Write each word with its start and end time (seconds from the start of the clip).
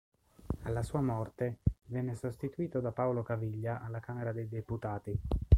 Alla 0.63 0.81
sua 0.81 0.99
morte, 0.99 1.59
venne 1.89 2.15
sostituito 2.15 2.79
da 2.79 2.91
Paolo 2.91 3.21
Caviglia 3.21 3.83
alla 3.83 3.99
Camera 3.99 4.31
dei 4.31 4.49
Deputati. 4.49 5.15